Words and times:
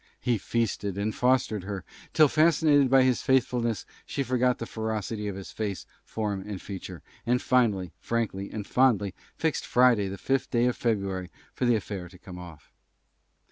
He 0.19 0.39
Feasted 0.39 0.97
and 0.97 1.13
Fostered 1.13 1.63
her, 1.65 1.83
till 2.11 2.27
Fascinated 2.27 2.89
by 2.89 3.03
his 3.03 3.21
Faithfulness, 3.21 3.85
she 4.03 4.23
Forgot 4.23 4.57
the 4.57 4.65
Ferocity 4.65 5.27
of 5.27 5.35
his 5.35 5.51
Face, 5.51 5.85
Form, 6.03 6.41
and 6.47 6.59
Feature, 6.59 7.03
and 7.23 7.39
Finally, 7.39 7.93
Frankly, 7.99 8.49
and 8.49 8.65
Fondly 8.65 9.13
Fixed 9.35 9.63
Friday, 9.63 10.07
the 10.07 10.17
Fifth 10.17 10.49
day 10.49 10.65
of 10.65 10.75
February 10.75 11.29
For 11.53 11.65
the 11.65 11.75
affair 11.75 12.09
to 12.09 12.17
come 12.17 12.39
off. 12.39 12.71